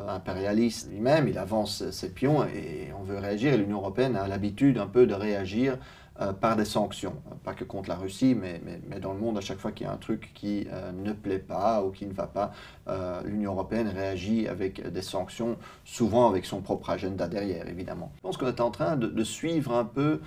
impérialiste 0.08 0.90
lui-même, 0.90 1.28
il 1.28 1.38
avance 1.38 1.88
ses 1.90 2.12
pions 2.12 2.44
et 2.44 2.88
on 2.98 3.04
veut 3.04 3.18
réagir. 3.18 3.56
L'Union 3.56 3.78
européenne 3.78 4.16
a 4.16 4.26
l'habitude 4.26 4.78
un 4.78 4.86
peu 4.86 5.06
de 5.06 5.14
réagir 5.14 5.78
euh, 6.20 6.32
par 6.32 6.56
des 6.56 6.64
sanctions. 6.64 7.14
Pas 7.44 7.54
que 7.54 7.62
contre 7.62 7.88
la 7.88 7.94
Russie, 7.94 8.34
mais, 8.34 8.60
mais, 8.88 8.98
dans 8.98 9.12
le 9.12 9.20
monde, 9.20 9.38
à 9.38 9.40
chaque 9.40 9.58
fois 9.58 9.70
qu'il 9.70 9.86
y 9.86 9.88
a 9.88 9.92
un 9.92 9.98
truc 9.98 10.32
qui 10.34 10.66
euh, 10.72 10.90
ne 10.90 11.12
plaît 11.12 11.38
pas 11.38 11.84
ou 11.84 11.92
qui 11.92 12.06
ne 12.06 12.12
va 12.12 12.26
pas, 12.26 12.50
euh, 12.88 13.20
l'Union 13.24 13.52
européenne 13.52 13.86
réagit 13.86 14.48
avec 14.48 14.84
des 14.90 15.02
sanctions, 15.02 15.56
souvent 15.84 16.28
avec 16.28 16.44
son 16.44 16.60
propre 16.60 16.90
agenda 16.90 17.28
derrière, 17.28 17.68
évidemment. 17.68 18.10
Je 18.16 18.22
pense 18.22 18.36
qu'on 18.36 18.48
est 18.48 18.60
en 18.60 18.72
train 18.72 18.96
de, 18.96 19.22
suivre 19.22 19.72
un 19.72 19.84
peu, 19.84 20.20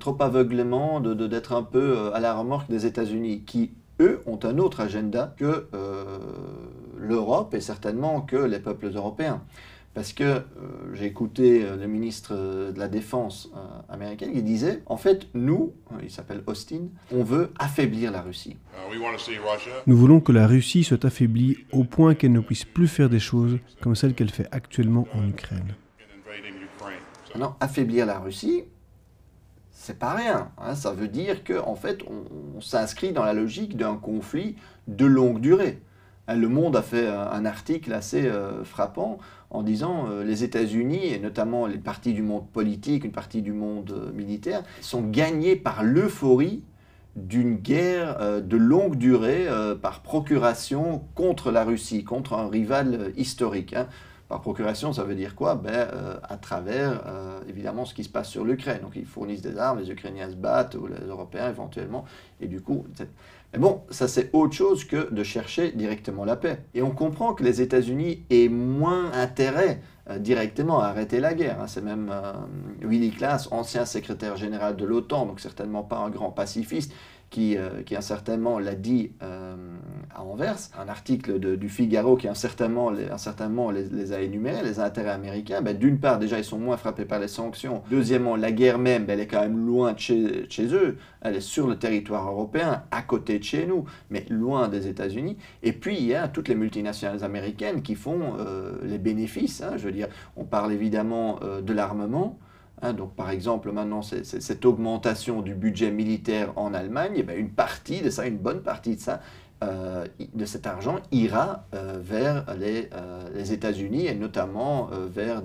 trop 0.00 0.16
aveuglément, 0.20 1.00
d'être 1.00 1.50
de, 1.50 1.56
un 1.56 1.62
peu 1.62 2.12
à 2.12 2.20
la 2.20 2.34
remorque 2.34 2.68
des 2.68 2.84
États-Unis, 2.84 3.44
qui, 3.46 3.70
eux, 4.00 4.20
ont 4.26 4.38
un 4.42 4.58
autre 4.58 4.80
agenda 4.80 5.34
que 5.38 5.66
l'Europe 6.98 7.54
et 7.54 7.60
certainement 7.60 8.20
que 8.20 8.36
les 8.36 8.58
peuples 8.58 8.90
européens. 8.94 9.40
Parce 9.94 10.14
que 10.14 10.24
euh, 10.24 10.42
j'ai 10.94 11.04
écouté 11.04 11.64
euh, 11.64 11.76
le 11.76 11.86
ministre 11.86 12.34
de 12.34 12.78
la 12.78 12.88
Défense 12.88 13.50
euh, 13.54 13.92
américain 13.92 14.32
qui 14.32 14.42
disait, 14.42 14.82
en 14.86 14.96
fait, 14.96 15.28
nous, 15.34 15.74
il 16.02 16.10
s'appelle 16.10 16.42
Austin, 16.46 16.88
on 17.12 17.22
veut 17.22 17.52
affaiblir 17.58 18.10
la 18.10 18.22
Russie. 18.22 18.56
Nous 19.86 19.96
voulons 19.96 20.20
que 20.20 20.32
la 20.32 20.46
Russie 20.46 20.82
soit 20.82 21.04
affaiblie 21.04 21.58
au 21.72 21.84
point 21.84 22.14
qu'elle 22.14 22.32
ne 22.32 22.40
puisse 22.40 22.64
plus 22.64 22.88
faire 22.88 23.10
des 23.10 23.20
choses 23.20 23.58
comme 23.82 23.94
celles 23.94 24.14
qu'elle 24.14 24.30
fait 24.30 24.48
actuellement 24.50 25.06
en 25.14 25.28
Ukraine. 25.28 25.74
Non, 27.38 27.54
affaiblir 27.60 28.06
la 28.06 28.18
Russie, 28.18 28.64
c'est 29.70 29.98
pas 29.98 30.14
rien. 30.14 30.50
Hein. 30.58 30.74
Ça 30.74 30.92
veut 30.92 31.08
dire 31.08 31.44
qu'en 31.44 31.72
en 31.72 31.76
fait, 31.76 32.00
on 32.06 32.60
s'inscrit 32.60 33.12
dans 33.12 33.24
la 33.24 33.34
logique 33.34 33.76
d'un 33.76 33.96
conflit 33.96 34.56
de 34.86 35.04
longue 35.04 35.40
durée. 35.40 35.80
Hein, 36.28 36.36
le 36.36 36.48
Monde 36.48 36.76
a 36.76 36.82
fait 36.82 37.08
un 37.08 37.44
article 37.44 37.92
assez 37.92 38.26
euh, 38.26 38.64
frappant 38.64 39.18
en 39.50 39.62
disant 39.62 40.06
euh, 40.08 40.24
les 40.24 40.44
États-Unis, 40.44 41.12
et 41.12 41.18
notamment 41.18 41.66
les 41.66 41.78
parties 41.78 42.12
du 42.12 42.22
monde 42.22 42.48
politique, 42.48 43.04
une 43.04 43.12
partie 43.12 43.42
du 43.42 43.52
monde 43.52 43.90
euh, 43.90 44.12
militaire, 44.12 44.62
sont 44.80 45.02
gagnés 45.02 45.56
par 45.56 45.82
l'euphorie 45.82 46.62
d'une 47.16 47.56
guerre 47.56 48.40
de 48.40 48.56
longue 48.56 48.96
durée 48.96 49.46
par 49.82 50.00
procuration 50.00 51.02
contre 51.14 51.50
la 51.50 51.62
Russie, 51.62 52.04
contre 52.04 52.32
un 52.32 52.48
rival 52.48 53.12
historique. 53.18 53.74
Hein. 53.74 53.86
Par 54.32 54.40
procuration, 54.40 54.94
ça 54.94 55.04
veut 55.04 55.14
dire 55.14 55.34
quoi? 55.34 55.56
Ben, 55.56 55.86
À 56.22 56.38
travers, 56.38 57.02
évidemment, 57.46 57.84
ce 57.84 57.92
qui 57.92 58.02
se 58.02 58.08
passe 58.08 58.30
sur 58.30 58.46
l'Ukraine. 58.46 58.80
Donc 58.80 58.96
ils 58.96 59.04
fournissent 59.04 59.42
des 59.42 59.58
armes, 59.58 59.78
les 59.78 59.90
Ukrainiens 59.90 60.30
se 60.30 60.36
battent, 60.36 60.74
ou 60.74 60.86
les 60.86 61.06
Européens 61.06 61.50
éventuellement, 61.50 62.06
et 62.40 62.46
du 62.46 62.62
coup... 62.62 62.86
Mais 63.52 63.58
bon, 63.58 63.82
ça 63.90 64.08
c'est 64.08 64.30
autre 64.32 64.54
chose 64.54 64.84
que 64.84 65.12
de 65.12 65.22
chercher 65.22 65.72
directement 65.72 66.24
la 66.24 66.36
paix. 66.36 66.64
Et 66.72 66.80
on 66.80 66.92
comprend 66.92 67.34
que 67.34 67.44
les 67.44 67.60
États-Unis 67.60 68.24
aient 68.30 68.48
moins 68.48 69.12
intérêt 69.12 69.82
euh, 70.08 70.18
directement 70.18 70.80
à 70.80 70.86
arrêter 70.86 71.20
la 71.20 71.34
guerre. 71.34 71.60
Hein. 71.60 71.66
C'est 71.66 71.82
même 71.82 72.10
euh, 72.10 72.32
Willy 72.80 73.10
Klaas, 73.10 73.48
ancien 73.50 73.84
secrétaire 73.84 74.36
général 74.36 74.76
de 74.76 74.86
l'OTAN, 74.86 75.26
donc 75.26 75.40
certainement 75.40 75.82
pas 75.82 75.98
un 75.98 76.08
grand 76.08 76.30
pacifiste, 76.30 76.94
qui, 77.32 77.56
euh, 77.56 77.82
incertainement 77.96 78.58
l'a 78.58 78.74
dit 78.74 79.10
euh, 79.22 79.56
à 80.14 80.22
Anvers, 80.22 80.58
un 80.78 80.88
article 80.88 81.38
du 81.56 81.68
Figaro 81.70 82.16
qui 82.16 82.28
incertainement, 82.28 82.90
les, 82.90 84.12
a 84.12 84.20
énumérés, 84.20 84.62
les 84.62 84.78
intérêts 84.78 85.10
américains, 85.10 85.62
ben, 85.62 85.76
d'une 85.76 85.98
part 85.98 86.18
déjà 86.18 86.38
ils 86.38 86.44
sont 86.44 86.58
moins 86.58 86.76
frappés 86.76 87.06
par 87.06 87.18
les 87.18 87.28
sanctions, 87.28 87.82
deuxièmement 87.90 88.36
la 88.36 88.52
guerre 88.52 88.78
même, 88.78 89.06
elle 89.08 89.20
est 89.20 89.26
quand 89.26 89.40
même 89.40 89.66
loin 89.66 89.94
de 89.94 89.98
chez, 89.98 90.46
chez, 90.50 90.74
eux, 90.74 90.98
elle 91.22 91.36
est 91.36 91.40
sur 91.40 91.66
le 91.66 91.76
territoire 91.76 92.30
européen, 92.30 92.82
à 92.90 93.00
côté 93.00 93.38
de 93.38 93.44
chez 93.44 93.66
nous, 93.66 93.86
mais 94.10 94.26
loin 94.28 94.68
des 94.68 94.86
États-Unis, 94.86 95.38
et 95.62 95.72
puis 95.72 95.96
il 95.96 96.04
y 96.04 96.14
a 96.14 96.28
toutes 96.28 96.48
les 96.48 96.54
multinationales 96.54 97.24
américaines 97.24 97.80
qui 97.80 97.94
font 97.94 98.34
euh, 98.38 98.74
les 98.82 98.98
bénéfices, 98.98 99.62
hein. 99.62 99.72
je 99.78 99.84
veux 99.84 99.92
dire, 99.92 100.08
on 100.36 100.44
parle 100.44 100.70
évidemment 100.72 101.40
de 101.62 101.72
l'armement, 101.72 102.38
Hein, 102.82 102.92
donc, 102.94 103.14
par 103.14 103.30
exemple, 103.30 103.70
maintenant, 103.70 104.02
cette 104.02 104.64
augmentation 104.64 105.40
du 105.40 105.54
budget 105.54 105.92
militaire 105.92 106.52
en 106.56 106.74
Allemagne, 106.74 107.12
eh 107.16 107.22
ben, 107.22 107.38
une 107.38 107.50
partie 107.50 108.02
de 108.02 108.10
ça, 108.10 108.26
une 108.26 108.38
bonne 108.38 108.62
partie 108.62 108.96
de 108.96 109.00
ça, 109.00 109.20
euh, 109.62 110.06
de 110.34 110.44
cet 110.44 110.66
argent 110.66 110.96
ira 111.12 111.66
euh, 111.74 112.00
vers 112.02 112.44
les, 112.58 112.90
euh, 112.94 113.28
les 113.32 113.52
États-Unis 113.52 114.06
et 114.06 114.14
notamment 114.16 114.90
vers 115.08 115.40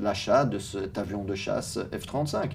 l'achat 0.00 0.44
de 0.44 0.58
cet 0.58 0.98
avion 0.98 1.22
de 1.22 1.36
chasse 1.36 1.78
F-35. 1.92 2.50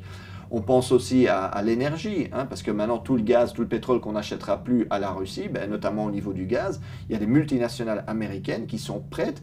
On 0.52 0.62
pense 0.62 0.92
aussi 0.92 1.28
à, 1.28 1.62
l'énergie, 1.62 2.28
hein, 2.34 2.46
parce 2.46 2.64
que 2.64 2.72
maintenant 2.72 2.98
tout 2.98 3.16
le 3.16 3.22
gaz, 3.22 3.54
tout 3.54 3.62
le 3.62 3.68
pétrole 3.68 4.00
qu'on 4.00 4.14
n'achètera 4.14 4.64
plus 4.64 4.88
à 4.90 5.00
la 5.00 5.12
Russie, 5.12 5.50
ben, 5.50 5.70
notamment 5.70 6.06
au 6.06 6.12
niveau 6.12 6.34
du 6.34 6.46
gaz, 6.46 6.82
il 7.10 7.14
y 7.14 7.16
a 7.16 7.20
des 7.20 7.28
multinationales 7.28 8.04
américaines 8.08 8.66
qui 8.66 8.78
sont 8.78 9.00
prêtes 9.00 9.42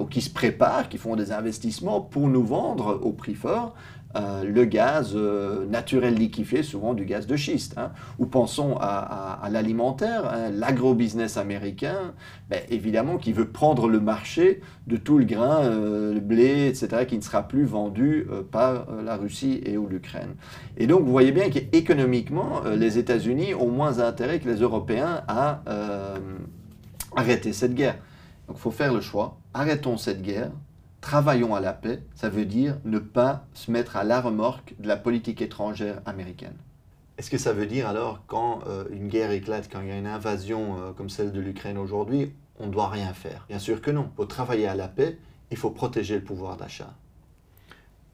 ou 0.00 0.04
qui 0.06 0.22
se 0.22 0.30
préparent, 0.30 0.88
qui 0.88 0.96
font 0.98 1.14
des 1.14 1.30
investissements 1.30 2.00
pour 2.00 2.28
nous 2.28 2.44
vendre 2.44 2.98
au 3.02 3.12
prix 3.12 3.34
fort 3.34 3.74
euh, 4.16 4.42
le 4.42 4.64
gaz 4.64 5.12
euh, 5.14 5.66
naturel 5.66 6.14
liquéfié, 6.14 6.62
souvent 6.62 6.94
du 6.94 7.04
gaz 7.04 7.26
de 7.26 7.36
schiste. 7.36 7.74
Hein. 7.76 7.90
Ou 8.18 8.24
pensons 8.24 8.76
à, 8.80 9.46
l'alimentaire, 9.50 10.24
hein, 10.26 10.50
l'agro-business 10.50 11.36
américain, 11.36 12.14
ben, 12.48 12.60
évidemment 12.70 13.18
qui 13.18 13.34
veut 13.34 13.48
prendre 13.48 13.86
le 13.86 14.00
marché 14.00 14.62
de 14.86 14.96
tout 14.96 15.18
le 15.18 15.26
grain, 15.26 15.62
euh, 15.62 16.14
le 16.14 16.20
blé, 16.20 16.68
etc., 16.68 17.04
qui 17.06 17.18
ne 17.18 17.22
sera 17.22 17.46
plus 17.46 17.64
vendu 17.64 18.26
par 18.50 18.86
la 19.04 19.16
Russie 19.16 19.60
et 19.66 19.76
ou 19.76 19.86
l'Ukraine. 19.86 20.34
Et 20.78 20.86
donc 20.86 21.04
vous 21.04 21.12
voyez 21.12 21.32
bien 21.32 21.50
qu'économiquement, 21.50 22.62
les 22.76 22.96
États-Unis 22.98 23.54
ont 23.54 23.70
moins 23.70 24.00
intérêt 24.00 24.38
que 24.38 24.48
les 24.48 24.60
Européens 24.60 25.22
à 25.28 25.62
arrêter 27.14 27.52
cette 27.52 27.74
guerre. 27.74 27.96
Donc 28.48 28.56
il 28.56 28.60
faut 28.60 28.70
faire 28.70 28.92
le 28.92 29.00
choix, 29.00 29.38
arrêtons 29.54 29.98
cette 29.98 30.22
guerre, 30.22 30.50
travaillons 31.00 31.54
à 31.54 31.60
la 31.60 31.72
paix, 31.72 32.02
ça 32.14 32.28
veut 32.28 32.46
dire 32.46 32.78
ne 32.84 32.98
pas 32.98 33.46
se 33.52 33.70
mettre 33.70 33.96
à 33.96 34.04
la 34.04 34.20
remorque 34.20 34.74
de 34.78 34.88
la 34.88 34.96
politique 34.96 35.42
étrangère 35.42 36.00
américaine. 36.06 36.56
Est-ce 37.18 37.30
que 37.30 37.38
ça 37.38 37.52
veut 37.52 37.66
dire 37.66 37.88
alors 37.88 38.22
quand 38.26 38.60
euh, 38.66 38.84
une 38.90 39.08
guerre 39.08 39.32
éclate, 39.32 39.68
quand 39.70 39.80
il 39.82 39.88
y 39.88 39.90
a 39.90 39.98
une 39.98 40.06
invasion 40.06 40.76
euh, 40.78 40.92
comme 40.92 41.10
celle 41.10 41.32
de 41.32 41.40
l'Ukraine 41.40 41.76
aujourd'hui, 41.76 42.32
on 42.58 42.66
ne 42.66 42.72
doit 42.72 42.88
rien 42.88 43.12
faire? 43.12 43.44
Bien 43.48 43.58
sûr 43.58 43.82
que 43.82 43.90
non. 43.90 44.10
Pour 44.16 44.28
travailler 44.28 44.66
à 44.66 44.74
la 44.74 44.88
paix, 44.88 45.18
il 45.50 45.56
faut 45.56 45.70
protéger 45.70 46.14
le 46.14 46.24
pouvoir 46.24 46.56
d'achat. 46.56 46.94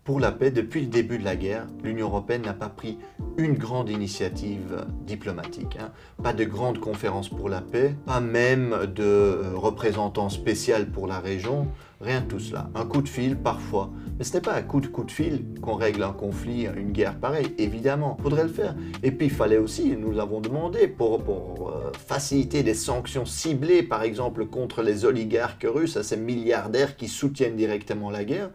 Pour 0.05 0.21
la 0.21 0.33
paix, 0.33 0.51
depuis 0.51 0.83
le 0.83 0.89
début 0.89 1.17
de 1.19 1.25
la 1.25 1.35
guerre, 1.35 1.67
l'Union 1.83 2.09
européenne 2.09 2.43
n'a 2.43 2.53
pas 2.53 2.69
pris 2.69 2.99
une 3.39 3.55
grande 3.55 3.89
initiative 3.89 4.85
diplomatique. 5.07 5.79
Hein. 5.81 5.93
Pas 6.23 6.35
de 6.35 6.45
grande 6.45 6.79
conférence 6.79 7.31
pour 7.31 7.49
la 7.49 7.63
paix, 7.63 7.97
pas 8.05 8.21
même 8.21 8.77
de 8.95 9.03
euh, 9.03 9.53
représentant 9.55 10.29
spécial 10.29 10.91
pour 10.91 11.07
la 11.07 11.21
région, 11.21 11.69
rien 12.05 12.21
de 12.21 12.27
tout 12.27 12.41
cela. 12.41 12.71
Un 12.75 12.85
coup 12.85 13.03
de 13.03 13.09
fil 13.09 13.37
parfois. 13.37 13.91
Mais 14.19 14.25
ce 14.25 14.35
n'est 14.35 14.41
pas 14.41 14.55
un 14.55 14.63
coup 14.63 14.81
de 14.81 14.87
coup 14.87 15.05
de 15.05 15.11
fil 15.11 15.45
qu'on 15.61 15.75
règle 15.75 16.03
un 16.03 16.13
conflit, 16.13 16.67
une 16.77 16.93
guerre 16.93 17.19
pareille, 17.19 17.55
évidemment. 17.59 18.17
Faudrait 18.23 18.45
le 18.45 18.49
faire. 18.49 18.77
Et 19.03 19.11
puis 19.11 19.27
il 19.27 19.33
fallait 19.33 19.59
aussi, 19.59 19.97
nous 19.97 20.13
l'avons 20.13 20.41
demandé, 20.41 20.87
pour, 20.87 21.23
pour 21.23 21.71
euh, 21.71 21.91
faciliter 22.07 22.63
des 22.63 22.75
sanctions 22.75 23.27
ciblées, 23.27 23.83
par 23.83 24.03
exemple 24.03 24.47
contre 24.47 24.83
les 24.83 25.05
oligarques 25.05 25.67
russes, 25.69 25.97
à 25.97 26.03
ces 26.03 26.17
milliardaires 26.17 26.97
qui 26.97 27.09
soutiennent 27.09 27.57
directement 27.57 28.11
la 28.11 28.25
guerre, 28.25 28.51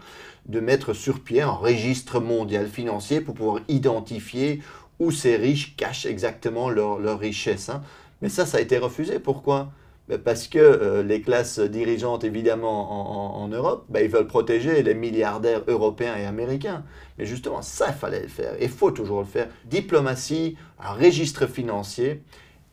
de 0.45 0.59
mettre 0.59 0.93
sur 0.93 1.19
pied 1.21 1.41
un 1.41 1.51
registre 1.51 2.19
mondial 2.19 2.67
financier 2.67 3.19
pour 3.19 3.35
pouvoir 3.35 3.59
identifier 3.67 4.61
où 4.99 5.11
ces 5.11 5.35
riches 5.35 5.75
cachent 5.75 6.05
exactement 6.05 6.69
leur, 6.69 6.99
leur 6.99 7.19
richesse. 7.19 7.69
Hein. 7.69 7.81
Mais 8.21 8.29
ça, 8.29 8.45
ça 8.45 8.57
a 8.57 8.61
été 8.61 8.77
refusé. 8.77 9.19
Pourquoi? 9.19 9.71
Parce 10.17 10.47
que 10.47 10.57
euh, 10.57 11.03
les 11.03 11.21
classes 11.21 11.59
dirigeantes, 11.59 12.23
évidemment, 12.23 13.41
en, 13.41 13.47
Europe, 13.47 13.85
ben, 13.89 14.03
ils 14.03 14.09
veulent 14.09 14.27
protéger 14.27 14.81
les 14.81 14.95
milliardaires 14.95 15.61
européens 15.67 16.15
et 16.17 16.25
américains. 16.25 16.83
Mais 17.17 17.25
justement, 17.25 17.61
ça, 17.61 17.91
fallait 17.91 18.21
le 18.21 18.27
faire. 18.27 18.53
Et 18.59 18.65
il 18.65 18.69
faut 18.69 18.91
toujours 18.91 19.19
le 19.19 19.25
faire. 19.25 19.47
Diplomatie, 19.65 20.57
un 20.79 20.93
registre 20.93 21.45
financier. 21.45 22.23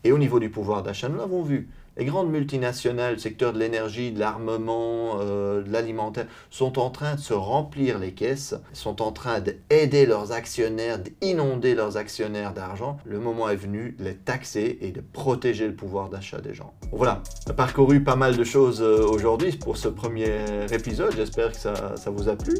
Et 0.04 0.12
au 0.12 0.18
niveau 0.18 0.40
du 0.40 0.48
pouvoir 0.48 0.82
d'achat, 0.82 1.08
nous 1.08 1.18
l'avons 1.18 1.42
vu. 1.42 1.68
Les 1.98 2.04
grandes 2.04 2.30
multinationales, 2.30 3.14
le 3.14 3.18
secteur 3.18 3.54
de 3.54 3.58
l'énergie, 3.58 4.12
de 4.12 4.20
l'armement, 4.20 5.18
euh, 5.20 5.62
de 5.62 5.72
l'alimentaire, 5.72 6.26
sont 6.50 6.78
en 6.78 6.90
train 6.90 7.14
de 7.14 7.20
se 7.20 7.32
remplir 7.32 7.98
les 7.98 8.12
caisses, 8.12 8.54
sont 8.74 9.00
en 9.00 9.12
train 9.12 9.40
d'aider 9.40 10.04
leurs 10.04 10.32
actionnaires, 10.32 10.98
d'inonder 10.98 11.74
leurs 11.74 11.96
actionnaires 11.96 12.52
d'argent. 12.52 12.98
Le 13.06 13.18
moment 13.18 13.48
est 13.48 13.56
venu 13.56 13.96
de 13.98 14.04
les 14.04 14.14
taxer 14.14 14.78
et 14.82 14.90
de 14.90 15.00
protéger 15.00 15.66
le 15.66 15.74
pouvoir 15.74 16.10
d'achat 16.10 16.42
des 16.42 16.52
gens. 16.52 16.74
voilà, 16.92 17.22
on 17.46 17.50
a 17.50 17.54
parcouru 17.54 18.04
pas 18.04 18.16
mal 18.16 18.36
de 18.36 18.44
choses 18.44 18.82
euh, 18.82 19.06
aujourd'hui 19.06 19.52
pour 19.52 19.78
ce 19.78 19.88
premier 19.88 20.66
épisode. 20.70 21.14
J'espère 21.16 21.52
que 21.52 21.58
ça, 21.58 21.96
ça 21.96 22.10
vous 22.10 22.28
a 22.28 22.36
plu. 22.36 22.56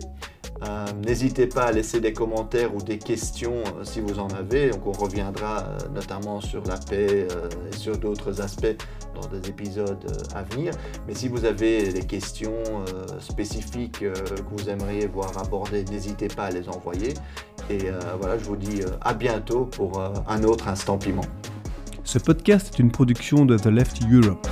Euh, 0.63 0.87
n'hésitez 1.05 1.47
pas 1.47 1.65
à 1.65 1.73
laisser 1.73 2.01
des 2.01 2.13
commentaires 2.13 2.75
ou 2.75 2.81
des 2.81 2.99
questions 2.99 3.59
euh, 3.59 3.85
si 3.85 4.01
vous 4.01 4.19
en 4.19 4.29
avez. 4.29 4.71
On 4.85 4.93
reviendra 4.93 5.65
euh, 5.65 5.79
notamment 5.95 6.41
sur 6.41 6.63
la 6.65 6.79
paix 6.79 7.27
et 7.71 7.77
sur 7.77 7.99
d'autres 7.99 8.41
aspects 8.41 8.77
dans 9.15 9.27
des 9.29 9.49
épisodes 9.49 10.07
à 10.35 10.43
venir. 10.43 10.73
Mais 11.07 11.15
si 11.15 11.29
vous 11.29 11.45
avez 11.45 11.93
des 11.93 12.03
questions 12.03 12.55
spécifiques 13.19 14.01
que 14.01 14.13
vous 14.51 14.69
aimeriez 14.69 15.07
voir 15.07 15.37
abordées, 15.39 15.85
n'hésitez 15.85 16.29
pas 16.29 16.45
à 16.45 16.51
les 16.51 16.69
envoyer. 16.69 17.15
Et 17.71 17.89
voilà, 18.21 18.39
je 18.39 18.45
vous 18.45 18.57
dis 18.57 18.83
à 19.01 19.15
bientôt 19.15 19.65
pour 19.65 20.01
un 20.01 20.45
autre 20.45 20.69
instant 20.69 20.99
piment. 20.99 21.25
Ce 22.05 22.19
podcast 22.19 22.75
est 22.75 22.79
une 22.79 22.91
production 22.91 23.47
de 23.47 23.57
The 23.57 23.67
Left 23.67 24.01
Europe. 24.11 24.47